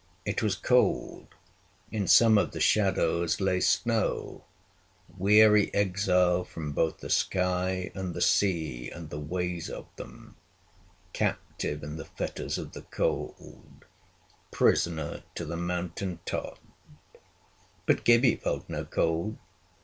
[0.25, 1.27] It was cold;
[1.91, 4.45] in some of the shadows lay snow
[5.15, 10.37] weary exile from both the sky and the sea and the ways of them
[11.13, 13.85] captive in the fetters of the cold
[14.49, 16.57] prisoner to the mountain top;
[17.85, 19.37] but Gibbie felt no cold.